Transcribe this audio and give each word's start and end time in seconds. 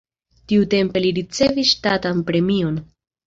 Tiutempe 0.51 1.03
li 1.03 1.11
ricevis 1.17 1.69
ŝtatan 1.73 2.25
premion. 2.31 2.81